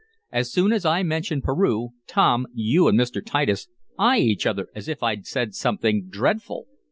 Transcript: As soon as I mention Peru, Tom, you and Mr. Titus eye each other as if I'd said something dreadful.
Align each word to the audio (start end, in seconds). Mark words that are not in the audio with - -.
As 0.31 0.51
soon 0.51 0.73
as 0.73 0.83
I 0.83 1.03
mention 1.03 1.43
Peru, 1.43 1.89
Tom, 2.07 2.47
you 2.55 2.87
and 2.87 2.99
Mr. 2.99 3.23
Titus 3.23 3.67
eye 3.99 4.17
each 4.17 4.47
other 4.47 4.67
as 4.73 4.87
if 4.87 5.03
I'd 5.03 5.27
said 5.27 5.53
something 5.53 6.07
dreadful. 6.09 6.65